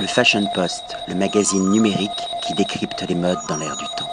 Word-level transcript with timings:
Le 0.00 0.06
Fashion 0.06 0.46
Post, 0.54 0.96
le 1.08 1.16
magazine 1.16 1.70
numérique 1.70 2.10
qui 2.46 2.54
décrypte 2.54 3.04
les 3.08 3.16
modes 3.16 3.38
dans 3.48 3.56
l'air 3.56 3.76
du 3.76 3.84
temps. 3.96 4.08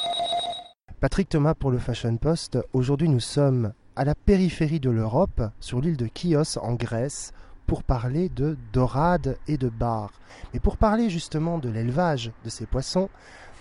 Patrick 0.99 1.29
Thomas 1.29 1.53
pour 1.53 1.69
le 1.69 1.77
Fashion 1.77 2.17
Post. 2.17 2.57
Aujourd'hui, 2.73 3.07
nous 3.07 3.19
sommes 3.19 3.71
à 3.95 4.03
la 4.03 4.15
périphérie 4.15 4.79
de 4.79 4.89
l'Europe, 4.89 5.43
sur 5.59 5.81
l'île 5.81 5.95
de 5.95 6.09
Chios 6.15 6.57
en 6.59 6.73
Grèce, 6.73 7.33
pour 7.67 7.83
parler 7.83 8.29
de 8.29 8.57
dorades 8.73 9.37
et 9.47 9.57
de 9.57 9.69
bar. 9.69 10.09
Mais 10.53 10.59
pour 10.59 10.77
parler 10.77 11.11
justement 11.11 11.59
de 11.59 11.69
l'élevage 11.69 12.31
de 12.43 12.49
ces 12.49 12.65
poissons, 12.65 13.09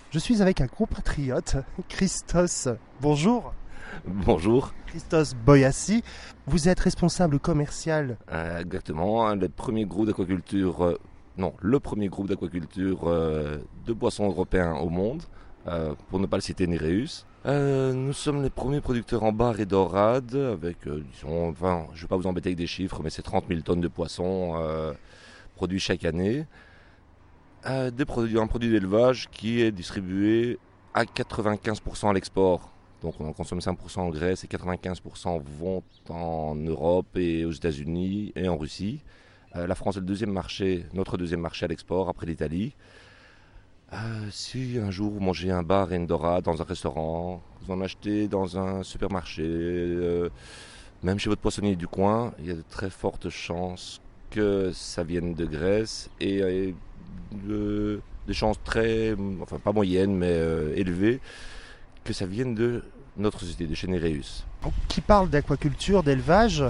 je 0.09 0.17
suis 0.17 0.41
avec 0.41 0.61
un 0.61 0.67
compatriote, 0.67 1.57
Christos. 1.89 2.69
Bonjour. 3.01 3.53
Bonjour. 4.07 4.73
Christos 4.87 5.35
Boyassi. 5.35 6.03
Vous 6.47 6.69
êtes 6.69 6.79
responsable 6.79 7.37
commercial. 7.39 8.17
Euh, 8.31 8.61
exactement, 8.61 9.35
le 9.35 9.47
premier 9.47 9.85
groupe 9.85 10.07
d'aquaculture, 10.07 10.83
euh, 10.83 10.99
non, 11.37 11.53
le 11.61 11.79
premier 11.79 12.07
groupe 12.07 12.27
d'aquaculture 12.27 13.07
euh, 13.07 13.57
de 13.85 13.93
poissons 13.93 14.25
européens 14.25 14.75
au 14.75 14.89
monde, 14.89 15.23
euh, 15.67 15.95
pour 16.09 16.19
ne 16.19 16.27
pas 16.27 16.37
le 16.37 16.41
citer 16.41 16.67
Nereus. 16.67 17.25
Euh, 17.45 17.91
nous 17.91 18.13
sommes 18.13 18.43
les 18.43 18.49
premiers 18.49 18.81
producteurs 18.81 19.23
en 19.23 19.31
bar 19.31 19.59
et 19.59 19.65
dorade, 19.65 20.35
avec, 20.35 20.77
disons, 20.87 21.49
enfin, 21.49 21.87
je 21.93 21.97
ne 21.97 22.01
vais 22.01 22.07
pas 22.07 22.17
vous 22.17 22.27
embêter 22.27 22.49
avec 22.49 22.57
des 22.57 22.67
chiffres, 22.67 23.01
mais 23.03 23.09
c'est 23.09 23.23
30 23.23 23.45
000 23.49 23.61
tonnes 23.61 23.81
de 23.81 23.87
poissons 23.87 24.53
euh, 24.57 24.93
produits 25.55 25.79
chaque 25.79 26.05
année. 26.05 26.45
Des 27.93 28.05
produits, 28.05 28.37
un 28.37 28.45
produit 28.45 28.69
d'élevage 28.69 29.27
qui 29.31 29.59
est 29.59 29.71
distribué 29.71 30.59
à 30.93 31.03
95% 31.03 32.11
à 32.11 32.13
l'export. 32.13 32.69
Donc 33.01 33.15
on 33.19 33.27
en 33.27 33.33
consomme 33.33 33.57
5% 33.57 34.01
en 34.01 34.09
Grèce 34.09 34.43
et 34.43 34.47
95% 34.47 35.41
vont 35.59 35.81
en 36.09 36.53
Europe 36.53 37.17
et 37.17 37.43
aux 37.43 37.51
États-Unis 37.51 38.33
et 38.35 38.47
en 38.47 38.55
Russie. 38.55 39.01
Euh, 39.55 39.67
la 39.67 39.75
France 39.75 39.97
est 39.97 39.99
le 40.01 40.05
deuxième 40.05 40.31
marché, 40.31 40.85
notre 40.93 41.17
deuxième 41.17 41.39
marché 41.41 41.65
à 41.65 41.67
l'export 41.67 42.09
après 42.09 42.25
l'Italie. 42.25 42.73
Euh, 43.93 43.97
si 44.31 44.77
un 44.81 44.91
jour 44.91 45.11
vous 45.11 45.19
mangez 45.19 45.51
un 45.51 45.63
bar 45.63 45.93
et 45.93 45.99
dans 46.05 46.61
un 46.61 46.63
restaurant, 46.63 47.41
vous 47.61 47.71
en 47.71 47.81
achetez 47.81 48.27
dans 48.27 48.57
un 48.57 48.83
supermarché, 48.83 49.43
euh, 49.45 50.29
même 51.03 51.19
chez 51.19 51.29
votre 51.29 51.41
poissonnier 51.41 51.75
du 51.75 51.87
coin, 51.87 52.33
il 52.39 52.47
y 52.47 52.51
a 52.51 52.55
de 52.55 52.63
très 52.69 52.89
fortes 52.89 53.29
chances 53.29 54.01
que 54.31 54.71
ça 54.73 55.03
vienne 55.03 55.33
de 55.35 55.45
Grèce 55.45 56.09
et 56.19 56.73
de- 57.47 58.01
des 58.27 58.33
chances 58.33 58.61
très, 58.63 59.15
enfin 59.41 59.59
pas 59.59 59.71
moyennes 59.71 60.15
mais 60.15 60.35
élevées, 60.75 61.21
que 62.03 62.11
ça 62.11 62.25
vienne 62.25 62.55
de 62.55 62.83
notre 63.17 63.39
société, 63.39 63.67
de 63.67 63.75
chez 63.75 63.87
Nereus. 63.87 64.43
Donc, 64.63 64.73
Qui 64.87 65.01
parle 65.01 65.29
d'aquaculture, 65.29 66.03
d'élevage, 66.03 66.63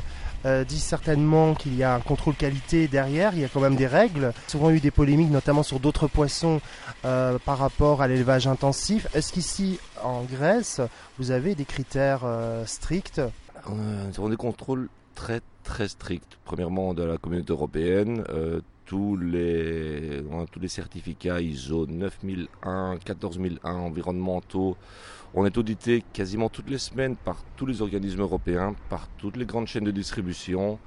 euh, 0.45 0.63
dit 0.63 0.79
certainement 0.79 1.55
qu'il 1.55 1.75
y 1.75 1.83
a 1.83 1.95
un 1.95 1.99
contrôle 1.99 2.35
qualité 2.35 2.87
derrière, 2.87 3.33
il 3.33 3.39
y 3.41 3.45
a 3.45 3.47
quand 3.47 3.61
même 3.61 3.75
des 3.75 3.87
règles. 3.87 4.31
Souvent 4.47 4.69
eu 4.69 4.79
des 4.79 4.91
polémiques, 4.91 5.31
notamment 5.31 5.63
sur 5.63 5.79
d'autres 5.79 6.07
poissons 6.07 6.61
euh, 7.03 7.39
par 7.43 7.57
rapport 7.57 8.01
à 8.01 8.07
l'élevage 8.07 8.45
intensif. 8.45 9.07
Est-ce 9.15 9.33
qu'ici, 9.33 9.79
en 10.03 10.23
Grèce, 10.23 10.81
vous 11.17 11.31
avez 11.31 11.55
des 11.55 11.65
critères 11.65 12.21
euh, 12.25 12.65
stricts? 12.65 13.21
Nous 13.67 14.13
avons 14.19 14.29
des 14.29 14.35
contrôles 14.35 14.89
très 15.15 15.41
très 15.63 15.87
stricts. 15.87 16.37
Premièrement, 16.43 16.93
de 16.93 17.03
la 17.03 17.17
communauté 17.17 17.51
européenne, 17.51 18.23
tous, 18.85 19.17
les, 19.17 20.23
tous 20.51 20.59
les 20.59 20.67
certificats 20.67 21.41
ISO 21.41 21.87
9001, 21.87 22.97
14001 23.03 23.73
environnementaux. 23.73 24.77
On 25.33 25.45
est 25.45 25.57
audité 25.57 26.03
quasiment 26.13 26.49
toutes 26.49 26.69
les 26.69 26.77
semaines 26.77 27.15
par 27.15 27.43
tous 27.57 27.65
les 27.65 27.81
organismes 27.81 28.21
européens, 28.21 28.75
par 28.89 29.07
toutes 29.17 29.37
les 29.37 29.45
grandes 29.45 29.67
chaînes 29.67 29.83
de 29.83 29.91
distribution. 29.91 30.79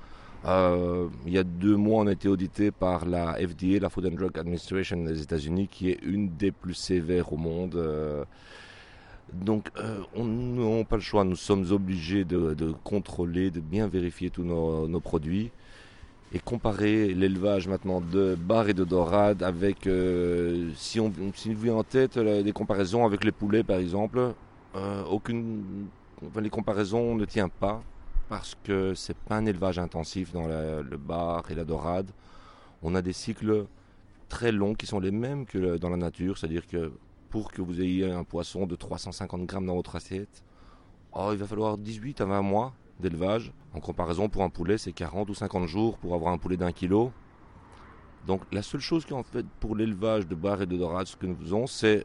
Euh, 0.45 1.09
il 1.27 1.33
y 1.33 1.39
a 1.39 1.45
deux 1.45 1.77
mois, 1.77 2.05
on 2.05 2.07
a 2.07 2.13
été 2.13 2.29
audité 2.29 2.71
par 2.71 3.05
la 3.05 3.35
FDA, 3.35 3.81
la 3.81 3.91
Food 3.91 4.07
and 4.07 4.17
Drug 4.17 4.39
Administration 4.39 5.03
des 5.05 5.21
États-Unis, 5.21 5.69
qui 5.69 5.91
est 5.91 5.99
une 6.03 6.37
des 6.37 6.53
plus 6.53 6.75
sévères 6.75 7.33
au 7.33 7.37
monde. 7.37 7.75
Euh, 7.75 8.25
donc, 9.33 9.69
euh, 9.77 10.01
on 10.15 10.25
n'a 10.25 10.85
pas 10.85 10.97
le 10.97 11.03
choix. 11.03 11.25
Nous 11.25 11.37
sommes 11.37 11.71
obligés 11.73 12.25
de, 12.25 12.73
contrôler, 12.85 13.51
de 13.51 13.61
bien 13.61 13.89
vérifier 13.89 14.31
tous 14.31 14.45
nos 14.45 15.01
produits 15.01 15.51
et 16.33 16.39
comparer 16.41 17.15
l'élevage 17.15 17.69
maintenant 17.69 18.01
de 18.01 18.35
bar 18.39 18.69
et 18.69 18.75
de 18.75 18.85
dorade 18.85 19.43
avec, 19.43 19.87
euh, 19.87 20.71
si 20.77 21.01
on 21.01 21.11
si 21.35 21.55
vous 21.55 21.71
en 21.71 21.83
tête 21.85 22.17
la- 22.17 22.43
des 22.43 22.53
comparaisons 22.53 23.07
avec 23.07 23.25
les 23.25 23.33
poulets 23.33 23.63
par 23.63 23.79
exemple, 23.79 24.35
euh, 24.77 25.05
aucune, 25.05 25.87
les 26.41 26.51
comparaisons 26.51 27.15
ne 27.15 27.25
tiennent 27.25 27.49
pas 27.49 27.83
parce 28.29 28.55
que 28.63 28.93
c'est 28.95 29.17
pas 29.17 29.37
un 29.37 29.47
élevage 29.47 29.79
intensif 29.79 30.33
dans 30.33 30.47
le 30.47 30.97
bar 30.99 31.51
et 31.51 31.55
la 31.55 31.65
dorade. 31.65 32.11
On 32.83 32.95
a 32.95 33.01
des 33.01 33.15
cycles 33.15 33.65
très 34.29 34.53
longs 34.53 34.75
qui 34.75 34.85
sont 34.87 35.01
les 35.01 35.11
mêmes 35.11 35.47
que 35.47 35.79
dans 35.79 35.89
la 35.89 35.97
nature, 35.97 36.37
c'est-à-dire 36.37 36.67
que 36.67 36.93
pour 37.31 37.51
que 37.51 37.63
vous 37.63 37.81
ayez 37.81 38.11
un 38.11 38.25
poisson 38.25 38.67
de 38.67 38.77
350 38.77 39.47
grammes 39.47 39.65
dans 39.67 39.75
votre 39.77 39.97
assiette, 39.97 40.43
oh, 41.15 41.31
il 41.33 41.39
va 41.39 41.47
falloir 41.47 41.79
18 41.79 42.21
à 42.21 42.27
20 42.27 42.43
mois 42.43 42.75
d'élevage. 43.01 43.53
En 43.75 43.81
comparaison, 43.81 44.29
pour 44.29 44.43
un 44.43 44.51
poulet, 44.51 44.79
c'est 44.79 44.93
40 44.93 45.31
ou 45.31 45.35
50 45.35 45.67
jours 45.67 45.99
pour 45.99 46.15
avoir 46.15 46.33
un 46.33 46.39
poulet 46.39 46.57
d'un 46.57 46.73
kilo. 46.73 47.13
Donc 48.27 48.43
la 48.53 48.63
seule 48.63 48.81
chose 48.81 49.07
qu'en 49.07 49.23
fait 49.23 49.47
pour 49.61 49.77
l'élevage 49.77 50.27
de 50.27 50.35
bar 50.35 50.61
et 50.61 50.67
de 50.67 50.77
dorade, 50.77 51.07
ce 51.07 51.17
que 51.17 51.27
nous 51.27 51.37
faisons, 51.37 51.67
c'est 51.67 52.05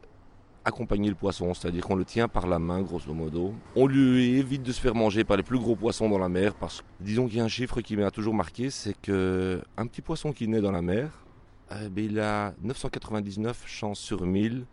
accompagner 0.66 1.09
le 1.09 1.16
poisson, 1.16 1.53
c'est-à-dire 1.53 1.84
qu'on 1.86 1.96
le 1.96 2.06
tient 2.06 2.28
par 2.28 2.48
la 2.48 2.59
main, 2.59 2.82
grosso 2.82 3.14
modo. 3.14 3.53
On 3.76 3.86
lui 3.86 4.38
évite 4.38 4.64
de 4.64 4.72
se 4.72 4.80
faire 4.80 4.96
manger 4.96 5.24
par 5.24 5.36
les 5.36 5.44
plus 5.44 5.59
gros 5.59 5.76
poissons 5.76 6.08
dans 6.08 6.18
la 6.18 6.30
mer, 6.30 6.56
parce 6.56 6.82
que 6.82 6.86
disons 7.02 7.28
qu'il 7.28 7.38
y 7.38 7.42
a 7.42 7.44
un 7.44 7.50
chiffre 7.50 7.82
qui 7.82 7.98
m'a 7.98 8.12
toujours 8.12 8.34
marqué, 8.34 8.70
c'est 8.70 8.96
que 9.02 9.62
un 9.76 9.88
petit 9.88 10.02
poisson 10.02 10.32
qui 10.32 10.48
naît 10.48 10.62
dans 10.62 10.72
la 10.72 10.82
mer, 10.82 11.26
eh 11.72 11.90
ben, 11.90 12.06
il 12.06 12.20
a 12.20 12.53
999 12.62 13.64
chances 13.68 14.00
sur 14.00 14.26
1000 14.26 14.66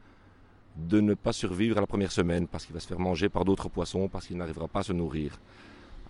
de 0.77 1.01
ne 1.01 1.15
pas 1.15 1.33
survivre 1.33 1.77
à 1.79 1.81
la 1.81 1.87
première 1.87 2.13
semaine 2.13 2.47
parce 2.47 2.65
qu'il 2.65 2.75
va 2.75 2.81
se 2.81 2.87
faire 2.87 3.01
manger 3.01 3.29
par 3.29 3.45
d'autres 3.45 3.69
poissons, 3.69 4.09
parce 4.09 4.27
qu'il 4.27 4.37
n'arrivera 4.37 4.69
pas 4.69 4.81
à 4.81 4.85
se 4.85 4.93
nourrir. 4.93 5.41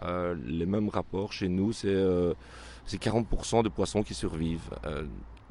Euh, 0.02 0.34
les 0.46 0.66
mêmes 0.66 0.88
rapports 0.88 1.32
chez 1.32 1.48
nous, 1.48 1.72
c'est 1.72 1.88
euh, 1.88 2.34
c'est 2.86 3.00
40% 3.02 3.62
de 3.62 3.68
poissons 3.68 4.02
qui 4.02 4.14
survivent. 4.14 4.70
Euh, 4.86 5.04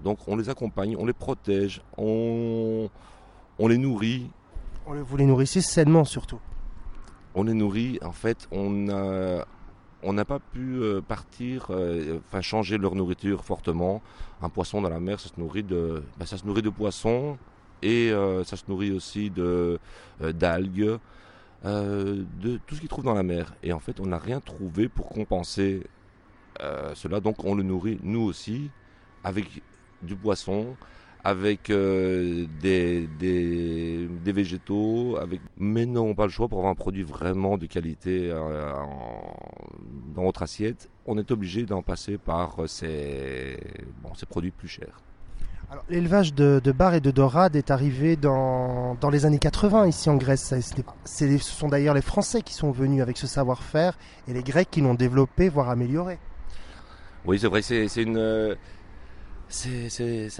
donc 0.03 0.19
on 0.27 0.35
les 0.35 0.49
accompagne, 0.49 0.95
on 0.97 1.05
les 1.05 1.13
protège, 1.13 1.81
on, 1.97 2.89
on 3.59 3.67
les 3.67 3.77
nourrit. 3.77 4.29
Vous 4.87 5.17
les 5.17 5.25
nourrissez 5.25 5.61
sainement 5.61 6.03
surtout. 6.05 6.39
On 7.35 7.43
les 7.43 7.53
nourrit, 7.53 7.99
en 8.03 8.11
fait, 8.11 8.47
on 8.51 8.89
a- 8.89 9.45
on 10.01 10.13
n'a 10.13 10.25
pas 10.25 10.39
pu 10.39 10.77
euh, 10.81 11.01
partir, 11.01 11.67
euh, 11.69 12.19
enfin 12.25 12.41
changer 12.41 12.77
leur 12.77 12.95
nourriture 12.95 13.43
fortement. 13.43 14.01
Un 14.41 14.49
poisson 14.49 14.81
dans 14.81 14.89
la 14.89 14.99
mer, 15.01 15.19
ça 15.19 15.27
se 15.29 15.39
nourrit 15.39 15.61
de, 15.63 16.01
ben, 16.17 16.25
ça 16.25 16.37
se 16.37 16.45
nourrit 16.45 16.61
de 16.61 16.69
poissons 16.69 17.37
et 17.81 18.09
euh, 18.11 18.43
ça 18.45 18.55
se 18.55 18.63
nourrit 18.69 18.91
aussi 18.93 19.29
de 19.29 19.77
euh, 20.21 20.31
d'algues, 20.33 20.97
euh, 21.65 22.23
de 22.41 22.57
tout 22.65 22.75
ce 22.75 22.79
qu'il 22.79 22.89
trouve 22.89 23.03
dans 23.03 23.13
la 23.13 23.23
mer. 23.23 23.53
Et 23.63 23.73
en 23.73 23.79
fait, 23.79 23.99
on 23.99 24.05
n'a 24.05 24.17
rien 24.17 24.39
trouvé 24.39 24.87
pour 24.87 25.09
compenser 25.09 25.83
euh, 26.61 26.93
cela. 26.95 27.19
Donc, 27.19 27.43
on 27.43 27.55
le 27.55 27.63
nourrit 27.63 27.99
nous 28.03 28.21
aussi 28.21 28.69
avec 29.23 29.61
du 30.01 30.15
poisson, 30.15 30.77
avec 31.23 31.69
euh, 31.69 32.47
des, 32.61 33.07
des, 33.19 34.31
végétaux, 34.31 35.17
avec... 35.17 35.41
mais 35.57 35.85
non, 35.85 36.15
pas 36.15 36.23
le 36.25 36.31
choix 36.31 36.47
pour 36.47 36.59
avoir 36.59 36.71
un 36.71 36.75
produit 36.75 37.03
vraiment 37.03 37.57
de 37.57 37.65
qualité 37.65 38.29
dans 40.15 40.23
votre 40.23 40.43
assiette. 40.43 40.89
On 41.05 41.17
est 41.17 41.31
obligé 41.31 41.65
d'en 41.65 41.81
passer 41.81 42.17
par 42.17 42.69
ces, 42.69 43.57
ces 44.15 44.25
produits 44.25 44.51
plus 44.51 44.69
chers. 44.69 45.01
L'élevage 45.87 46.33
de, 46.33 46.59
de 46.63 46.71
bar 46.71 46.95
et 46.95 46.99
de 46.99 47.11
dorade 47.11 47.55
est 47.55 47.69
arrivé 47.69 48.15
dans, 48.15 48.97
les 49.11 49.25
années 49.25 49.37
80 49.37 49.87
ici 49.87 50.09
en 50.09 50.15
Grèce. 50.15 50.53
Ce 51.05 51.37
sont 51.37 51.67
d'ailleurs 51.67 51.93
les 51.93 52.01
Français 52.01 52.41
qui 52.41 52.53
sont 52.53 52.71
venus 52.71 53.03
avec 53.03 53.17
ce 53.17 53.27
savoir-faire 53.27 53.97
et 54.27 54.33
les 54.33 54.41
Grecs 54.41 54.69
qui 54.71 54.81
l'ont 54.81 54.95
développé, 54.95 55.47
voire 55.47 55.69
amélioré. 55.69 56.17
Oui, 57.25 57.37
c'est 57.37 57.47
vrai, 57.47 57.61
ça 57.61 57.73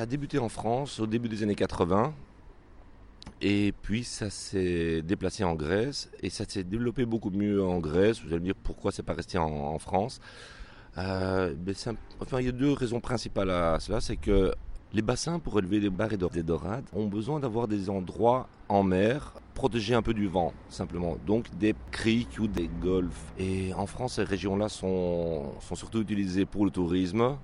a 0.01 0.06
débuté 0.07 0.40
en 0.40 0.50
France 0.50 0.99
au 0.99 1.05
début 1.05 1.29
des 1.29 1.43
années 1.43 1.55
80. 1.55 2.14
Et 3.41 3.73
puis 3.84 4.03
ça 4.03 4.31
s'est 4.31 5.03
déplacé 5.03 5.43
en 5.43 5.53
Grèce. 5.53 6.09
Et 6.23 6.31
ça 6.31 6.46
s'est 6.47 6.64
développé 6.64 7.05
beaucoup 7.05 7.29
mieux 7.29 7.64
en 7.64 7.78
Grèce. 7.78 8.22
Vous 8.22 8.29
allez 8.29 8.40
me 8.40 8.46
dire 8.46 8.55
pourquoi 8.55 8.91
c'est 8.91 9.03
pas 9.03 9.14
resté 9.14 9.37
en, 9.37 9.78
France. 9.78 10.20
Euh, 10.97 11.53
enfin, 12.20 12.40
il 12.40 12.47
y 12.47 12.49
a 12.49 12.52
deux 12.52 12.73
raisons 12.73 12.99
principales 12.99 13.52
à 13.52 13.79
cela. 13.79 14.02
C'est 14.02 14.17
que 14.17 14.53
les 14.94 15.02
bassins 15.02 15.40
pour 15.40 15.59
élever 15.59 15.80
des 15.80 15.90
bar 15.90 16.12
et 16.14 16.18
des 16.18 16.44
dorades 16.44 16.86
ont 16.94 17.08
besoin 17.08 17.40
d'avoir 17.40 17.68
des 17.68 17.90
endroits 17.90 18.47
en 18.70 18.84
mer 18.84 19.34
protégés 19.53 19.94
un 19.94 20.02
peu 20.02 20.14
du 20.14 20.28
vent, 20.28 20.53
simplement. 20.70 21.18
Donc 21.28 21.46
des 21.58 21.76
criques 21.91 22.40
ou 22.40 22.47
des 22.47 22.70
golfs. 22.82 23.34
Et 23.38 23.74
en 23.74 23.86
France, 23.86 24.16
ces 24.16 24.24
régions-là 24.24 24.70
sont, 24.70 25.52
sont 25.59 25.76
surtout 25.76 26.02
utilisées 26.02 26.46
pour 26.46 26.66
le 26.66 26.72
tourisme. 26.72 27.38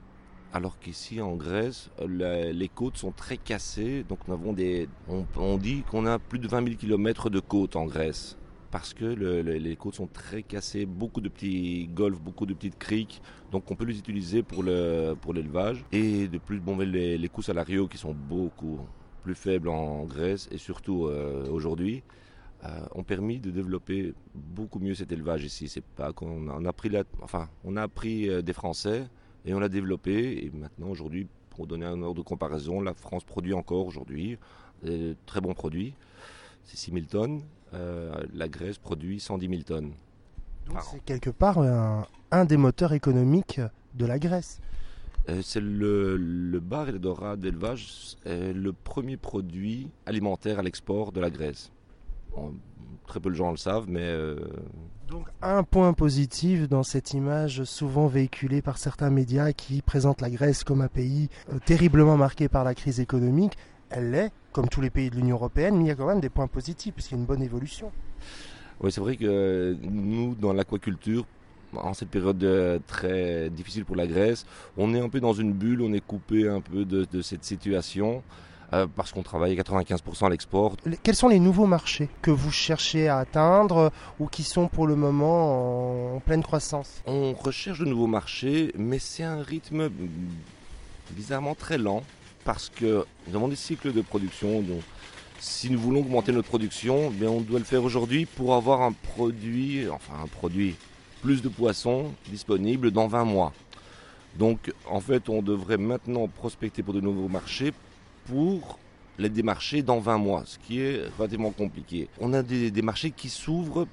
Alors 0.53 0.79
qu'ici 0.79 1.21
en 1.21 1.35
Grèce, 1.35 1.89
les 2.07 2.69
côtes 2.73 2.97
sont 2.97 3.11
très 3.11 3.37
cassées. 3.37 4.05
Donc 4.07 4.19
nous 4.27 4.33
avons 4.33 4.53
des, 4.53 4.87
on, 5.09 5.25
on 5.37 5.57
dit 5.57 5.83
qu'on 5.91 6.05
a 6.05 6.17
plus 6.17 6.39
de 6.39 6.47
20 6.47 6.63
000 6.63 6.77
km 6.77 7.29
de 7.29 7.39
côtes 7.41 7.75
en 7.75 7.85
Grèce 7.85 8.37
parce 8.75 8.93
que 8.93 9.05
les 9.05 9.75
côtes 9.77 9.95
sont 9.95 10.05
très 10.05 10.43
cassées, 10.43 10.85
beaucoup 10.85 11.21
de 11.21 11.29
petits 11.29 11.87
golfs, 11.87 12.19
beaucoup 12.19 12.45
de 12.45 12.53
petites 12.53 12.77
criques, 12.77 13.21
donc 13.49 13.71
on 13.71 13.75
peut 13.77 13.85
les 13.85 13.97
utiliser 13.97 14.43
pour 14.43 14.65
l'élevage. 14.65 15.85
Et 15.93 16.27
de 16.27 16.37
plus, 16.37 16.59
bon, 16.59 16.77
les, 16.79 17.29
coûts 17.29 17.41
salariaux 17.41 17.87
qui 17.87 17.97
sont 17.97 18.13
beaucoup 18.13 18.81
plus 19.23 19.33
faibles 19.33 19.69
en 19.69 20.03
Grèce 20.03 20.49
et 20.51 20.57
surtout 20.57 21.05
euh, 21.05 21.49
aujourd'hui, 21.49 22.03
euh, 22.65 22.85
ont 22.95 23.03
permis 23.03 23.39
de 23.39 23.49
développer 23.49 24.13
beaucoup 24.33 24.79
mieux 24.79 24.93
cet 24.93 25.09
élevage 25.13 25.45
ici. 25.45 25.69
C'est 25.69 25.85
pas 25.85 26.11
qu'on 26.11 26.49
a 26.49 26.73
enfin, 27.21 27.47
on 27.63 27.77
a 27.77 27.83
appris 27.83 28.29
euh, 28.29 28.41
des 28.41 28.51
Français 28.51 29.07
et 29.45 29.53
on 29.53 29.59
l'a 29.61 29.69
développé. 29.69 30.43
Et 30.43 30.51
maintenant, 30.53 30.89
aujourd'hui, 30.89 31.27
pour 31.49 31.65
donner 31.65 31.85
un 31.85 32.01
ordre 32.01 32.21
de 32.21 32.27
comparaison, 32.27 32.81
la 32.81 32.93
France 32.93 33.23
produit 33.23 33.53
encore 33.53 33.87
aujourd'hui 33.87 34.37
des 34.83 35.15
très 35.25 35.39
bons 35.39 35.53
produits. 35.53 35.93
C'est 36.65 36.77
6 36.77 36.91
000 36.91 37.05
tonnes. 37.05 37.41
la 37.71 38.47
Grèce 38.47 38.77
produit 38.77 39.19
110 39.19 39.47
000 39.47 39.61
tonnes. 39.63 39.93
Donc 40.67 40.79
c'est 40.91 41.03
quelque 41.03 41.29
part 41.29 41.59
un, 41.59 42.45
des 42.45 42.57
moteurs 42.57 42.93
économiques 42.93 43.61
de 43.93 44.05
la 44.05 44.19
Grèce. 44.19 44.61
c'est 45.43 45.61
le, 45.61 46.17
le, 46.17 46.59
bar 46.59 46.89
et 46.89 46.91
le 46.91 46.99
dorade 46.99 47.39
d'élevage, 47.39 48.17
le 48.25 48.71
premier 48.71 49.17
produit 49.17 49.89
alimentaire 50.05 50.59
à 50.59 50.63
l'export 50.63 51.11
de 51.11 51.21
la 51.21 51.29
Grèce 51.29 51.71
très 53.05 53.19
peu 53.19 53.29
de 53.29 53.35
gens 53.35 53.51
le 53.51 53.57
savent, 53.57 53.85
mais... 53.87 54.01
Euh, 54.01 54.35
Donc 55.09 55.27
un 55.41 55.63
point 55.63 55.93
positif 55.93 56.67
dans 56.67 56.83
cette 56.83 57.13
image 57.13 57.63
souvent 57.63 58.07
véhiculée 58.07 58.61
par 58.61 58.77
certains 58.77 59.09
médias 59.09 59.53
qui 59.53 59.81
présentent 59.81 60.21
la 60.21 60.29
Grèce 60.29 60.63
comme 60.63 60.81
un 60.81 60.87
pays 60.87 61.29
euh, 61.53 61.59
terriblement 61.65 62.17
marqué 62.17 62.49
par 62.49 62.63
la 62.63 62.73
crise 62.73 62.99
économique, 62.99 63.57
elle 63.95 64.11
l'est, 64.11 64.31
comme 64.51 64.67
tous 64.67 64.81
les 64.81 64.89
pays 64.89 65.09
de 65.09 65.15
l'Union 65.15 65.37
Européenne, 65.37 65.77
mais 65.77 65.85
il 65.85 65.87
y 65.87 65.91
a 65.91 65.95
quand 65.95 66.07
même 66.07 66.19
des 66.19 66.29
points 66.29 66.47
positifs, 66.47 66.93
puisqu'il 66.93 67.15
y 67.15 67.17
a 67.17 67.19
une 67.21 67.25
bonne 67.25 67.41
évolution. 67.41 67.91
Oui, 68.81 68.91
c'est 68.91 69.01
vrai 69.01 69.15
que 69.15 69.75
nous, 69.81 70.35
dans 70.35 70.53
l'aquaculture, 70.53 71.25
en 71.73 71.93
cette 71.93 72.09
période 72.09 72.43
euh, 72.43 72.79
très 72.87 73.49
difficile 73.49 73.85
pour 73.85 73.95
la 73.95 74.07
Grèce, 74.07 74.45
on 74.77 74.93
est 74.93 74.99
un 74.99 75.09
peu 75.09 75.19
dans 75.19 75.33
une 75.33 75.53
bulle, 75.53 75.81
on 75.81 75.93
est 75.93 76.05
coupé 76.05 76.47
un 76.47 76.61
peu 76.61 76.85
de, 76.85 77.05
de 77.11 77.21
cette 77.21 77.43
situation. 77.43 78.21
Euh, 78.73 78.87
parce 78.93 79.11
qu'on 79.11 79.21
travaille 79.21 79.55
95% 79.55 80.25
à 80.25 80.29
l'export. 80.29 80.75
Quels 81.03 81.15
sont 81.15 81.27
les 81.27 81.39
nouveaux 81.39 81.67
marchés 81.67 82.09
que 82.23 82.31
vous 82.31 82.51
cherchez 82.51 83.07
à 83.07 83.19
atteindre 83.19 83.91
ou 84.19 84.25
qui 84.25 84.41
sont 84.41 84.67
pour 84.67 84.87
le 84.87 84.95
moment 84.95 86.15
en, 86.15 86.19
pleine 86.19 86.41
croissance? 86.41 87.03
On 87.05 87.33
recherche 87.33 87.79
de 87.79 87.85
nouveaux 87.85 88.07
marchés, 88.07 88.73
mais 88.75 88.97
c'est 88.97 89.23
un 89.23 89.43
rythme 89.43 89.91
bizarrement 91.11 91.53
très 91.53 91.77
lent 91.77 92.01
parce 92.45 92.69
que 92.69 93.05
nous 93.27 93.35
avons 93.35 93.49
des 93.49 93.57
cycles 93.57 93.91
de 93.91 94.01
production. 94.01 94.61
Donc, 94.61 94.81
si 95.39 95.69
nous 95.69 95.79
voulons 95.79 95.99
augmenter 95.99 96.31
notre 96.31 96.47
production, 96.47 97.09
bien 97.09 97.29
on 97.29 97.41
doit 97.41 97.59
le 97.59 97.65
faire 97.65 97.83
aujourd'hui 97.83 98.25
pour 98.25 98.55
avoir 98.55 98.81
un 98.81 98.93
produit, 98.93 99.89
enfin 99.89 100.13
un 100.23 100.27
produit, 100.27 100.75
plus 101.21 101.41
de 101.41 101.49
poissons 101.49 102.13
disponibles 102.29 102.91
dans 102.91 103.07
20 103.07 103.25
mois. 103.25 103.51
Donc 104.37 104.71
en 104.89 105.01
fait, 105.01 105.27
on 105.27 105.41
devrait 105.41 105.77
maintenant 105.77 106.27
prospecter 106.27 106.83
pour 106.83 106.93
de 106.93 107.01
nouveaux 107.01 107.27
marchés 107.27 107.73
pour 108.27 108.79
les 109.17 109.29
démarcher 109.29 109.81
dans 109.81 109.99
20 109.99 110.17
mois, 110.17 110.43
ce 110.45 110.57
qui 110.59 110.81
est 110.81 111.01
relativement 111.17 111.51
compliqué. 111.51 112.09
On 112.19 112.33
a 112.33 112.43
des, 112.43 112.81
marchés 112.81 113.11
qui 113.11 113.29
s'ouvrent 113.29 113.87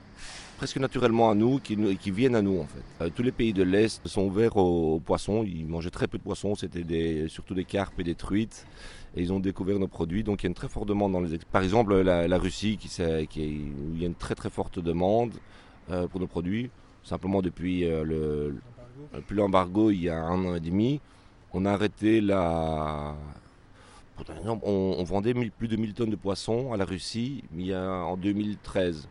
presque 0.63 0.77
naturellement 0.77 1.29
à 1.29 1.35
nous, 1.35 1.59
qui, 1.59 1.77
qui 1.97 2.13
viennent 2.13 2.37
à 2.37 2.41
nous 2.41 2.61
en 2.61 2.67
fait. 2.67 2.85
Euh, 3.01 3.11
tous 3.13 3.25
les 3.25 3.33
pays 3.33 3.53
de 3.53 3.65
l'Est 3.65 4.07
sont 4.07 4.23
ouverts 4.23 4.57
aux, 4.57 5.01
poissons, 5.01 5.43
ils 5.43 5.67
mangeaient 5.67 5.91
très 5.91 6.07
peu 6.07 6.19
de 6.19 6.23
poissons, 6.23 6.55
c'était 6.55 7.27
surtout 7.27 7.55
des 7.55 7.65
carpes 7.65 7.99
et 7.99 8.05
des 8.05 8.15
truites, 8.15 8.65
et 9.17 9.23
ils 9.23 9.33
ont 9.33 9.41
découvert 9.41 9.81
nos 9.81 9.89
produits, 9.89 10.23
donc 10.23 10.41
il 10.41 10.45
y 10.45 10.47
a 10.47 10.51
une 10.51 10.55
très 10.55 10.69
forte 10.69 10.87
demande 10.87 11.11
dans 11.11 11.21
les... 11.21 11.37
Par 11.51 11.65
exemple 11.65 12.01
la, 12.03 12.39
Russie, 12.39 12.79
où 12.81 12.89
il 13.37 14.01
y 14.01 14.05
a 14.05 14.07
une 14.07 14.15
très 14.15 14.37
très 14.37 14.51
forte 14.51 14.79
demande 14.79 15.33
euh, 15.91 16.07
pour 16.07 16.21
nos 16.21 16.29
produits, 16.29 16.71
simplement 17.03 17.43
depuis 17.43 17.85
euh, 17.85 18.05
le, 18.05 18.55
l'embargo 19.31 19.91
il 19.91 20.03
y 20.03 20.11
a 20.11 20.23
un 20.23 20.45
an 20.45 20.55
et 20.55 20.61
demi, 20.61 21.01
on 21.55 21.65
a 21.65 21.73
arrêté 21.73 22.21
la, 22.21 23.17
on, 24.63 25.03
vendait 25.03 25.35
plus 25.35 25.67
de 25.67 25.75
1000 25.75 25.95
tonnes 25.95 26.11
de 26.11 26.15
poissons 26.15 26.73
à 26.73 26.77
la 26.77 26.85
Russie 26.85 27.43
en 27.73 28.17
2013. 28.17 29.09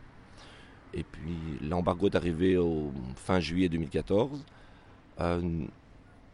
Et 0.93 1.03
puis 1.03 1.67
l'embargo 1.67 2.07
est 2.07 2.15
arrivé 2.15 2.57
au 2.57 2.91
fin 3.15 3.39
juillet 3.39 3.69
2014. 3.69 4.43
Euh, 5.19 5.41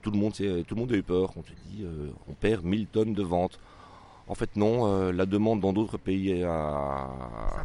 tout, 0.02 0.12
le 0.12 0.18
monde, 0.18 0.34
tout 0.34 0.76
le 0.76 0.80
monde 0.80 0.92
a 0.92 0.96
eu 0.96 1.04
peur. 1.04 1.34
On 1.36 1.44
se 1.44 1.50
dit, 1.70 1.84
euh, 1.84 2.10
on 2.30 2.34
perd 2.34 2.64
1000 2.64 2.88
tonnes 2.88 3.14
de 3.14 3.24
vente. 3.24 3.60
En 4.28 4.36
fait, 4.36 4.56
non. 4.56 4.88
Euh, 4.88 5.12
la 5.12 5.26
demande 5.26 5.62
dans 5.62 5.74
d'autres 5.74 5.98
pays 5.98 6.44
a, 6.44 7.08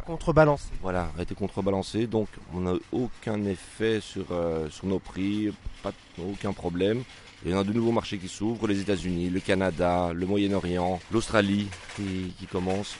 contrebalancé. 0.05 0.69
Voilà, 0.81 1.09
a 1.17 1.21
été 1.21 1.35
contrebalancée. 1.35 2.07
Donc, 2.07 2.27
on 2.53 2.61
n'a 2.61 2.73
aucun 2.91 3.43
effet 3.45 3.99
sur, 3.99 4.25
sur 4.69 4.87
nos 4.87 4.99
prix, 4.99 5.51
pas, 5.81 5.91
aucun 6.19 6.53
problème. 6.53 7.03
Il 7.45 7.51
y 7.51 7.53
a 7.53 7.63
de 7.63 7.73
nouveaux 7.73 7.91
marchés 7.91 8.17
qui 8.17 8.29
s'ouvrent, 8.29 8.67
les 8.67 8.79
États-Unis, 8.79 9.29
le 9.29 9.41
Canada, 9.41 10.13
le 10.13 10.25
Moyen-Orient, 10.25 11.01
l'Australie 11.11 11.67
qui, 11.97 12.33
qui 12.39 12.45
commence. 12.45 12.95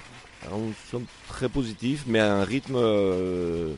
Nous 0.51 0.73
sommes 0.89 1.05
très 1.27 1.49
positifs, 1.49 2.03
mais 2.07 2.19
à 2.19 2.35
un 2.35 2.43
rythme. 2.43 2.75
Euh, 2.75 3.73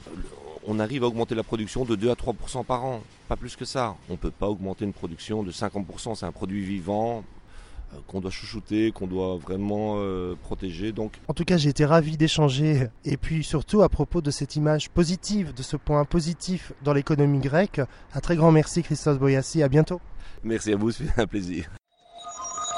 on 0.67 0.79
arrive 0.79 1.03
à 1.03 1.07
augmenter 1.07 1.35
la 1.35 1.43
production 1.43 1.85
de 1.85 1.95
2 1.95 2.09
à 2.09 2.15
3% 2.15 2.65
par 2.65 2.85
an, 2.85 3.01
pas 3.27 3.35
plus 3.35 3.55
que 3.55 3.65
ça. 3.65 3.95
On 4.09 4.13
ne 4.13 4.17
peut 4.17 4.31
pas 4.31 4.47
augmenter 4.47 4.85
une 4.85 4.93
production 4.93 5.43
de 5.43 5.51
50% 5.51 6.15
c'est 6.15 6.25
un 6.25 6.31
produit 6.31 6.63
vivant 6.63 7.23
euh, 7.93 7.97
qu'on 8.07 8.19
doit 8.19 8.31
chouchouter, 8.31 8.91
qu'on 8.91 9.07
doit 9.07 9.37
vraiment 9.37 9.95
euh, 9.97 10.35
protéger. 10.41 10.91
Donc. 10.91 11.13
En 11.27 11.33
tout 11.33 11.45
cas, 11.45 11.57
j'ai 11.57 11.69
été 11.69 11.85
ravi 11.85 12.17
d'échanger 12.17 12.87
et 13.03 13.17
puis 13.17 13.43
surtout 13.43 13.81
à 13.83 13.89
propos 13.89 14.21
de 14.21 14.31
cette 14.31 14.55
image 14.55 14.89
positive, 14.89 15.53
de 15.53 15.63
ce 15.63 15.77
point 15.77 16.03
positif 16.05 16.73
dans 16.83 16.93
l'économie 16.93 17.39
grecque. 17.39 17.81
Un 18.13 18.19
très 18.19 18.35
grand 18.35 18.51
merci 18.51 18.81
Christophe 18.81 19.19
Boyassi, 19.19 19.61
à 19.61 19.69
bientôt. 19.69 20.01
Merci 20.43 20.73
à 20.73 20.77
vous, 20.77 20.91
c'est 20.91 21.05
un 21.17 21.27
plaisir. 21.27 21.69